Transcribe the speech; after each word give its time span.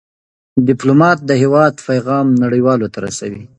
ډيپلومات 0.67 1.17
د 1.29 1.31
هېواد 1.41 1.73
پېغام 1.89 2.27
نړیوالو 2.43 2.87
ته 2.93 2.99
رسوي. 3.07 3.43